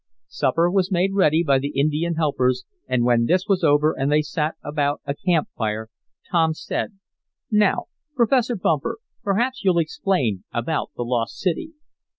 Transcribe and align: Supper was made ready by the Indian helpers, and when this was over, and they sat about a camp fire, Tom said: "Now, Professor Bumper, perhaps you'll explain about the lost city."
Supper 0.29 0.71
was 0.71 0.91
made 0.91 1.13
ready 1.13 1.43
by 1.43 1.59
the 1.59 1.79
Indian 1.79 2.15
helpers, 2.15 2.65
and 2.87 3.03
when 3.03 3.25
this 3.25 3.47
was 3.47 3.63
over, 3.63 3.93
and 3.95 4.11
they 4.11 4.23
sat 4.23 4.55
about 4.63 4.99
a 5.05 5.13
camp 5.13 5.49
fire, 5.55 5.89
Tom 6.31 6.55
said: 6.55 6.97
"Now, 7.51 7.83
Professor 8.15 8.55
Bumper, 8.55 8.97
perhaps 9.21 9.63
you'll 9.63 9.77
explain 9.77 10.43
about 10.51 10.89
the 10.95 11.03
lost 11.03 11.37
city." 11.37 11.73